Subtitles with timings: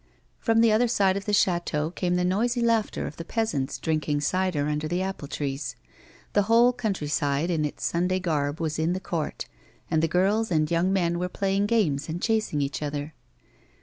[0.39, 4.21] From the other side of the chateau came the noisy laughter of the peasants drinking
[4.21, 5.75] cider under the apple trees.
[6.33, 9.45] The whole country side in its Sunday garb was in the court,
[9.91, 13.13] and the girls and young men were playing games and chasing each other.